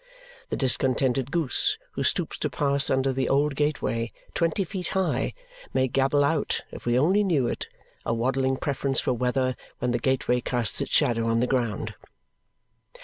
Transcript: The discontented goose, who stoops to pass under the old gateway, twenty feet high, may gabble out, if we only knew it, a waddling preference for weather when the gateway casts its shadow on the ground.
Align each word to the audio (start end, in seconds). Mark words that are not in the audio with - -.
The 0.49 0.57
discontented 0.57 1.29
goose, 1.31 1.77
who 1.91 2.01
stoops 2.01 2.39
to 2.39 2.49
pass 2.49 2.89
under 2.89 3.13
the 3.13 3.29
old 3.29 3.55
gateway, 3.55 4.09
twenty 4.33 4.63
feet 4.63 4.87
high, 4.97 5.35
may 5.75 5.87
gabble 5.87 6.23
out, 6.23 6.63
if 6.71 6.87
we 6.87 6.97
only 6.97 7.23
knew 7.23 7.45
it, 7.45 7.67
a 8.03 8.11
waddling 8.11 8.57
preference 8.57 8.99
for 8.99 9.13
weather 9.13 9.55
when 9.77 9.91
the 9.91 9.99
gateway 9.99 10.41
casts 10.41 10.81
its 10.81 10.91
shadow 10.91 11.27
on 11.27 11.39
the 11.39 11.45
ground. 11.45 11.93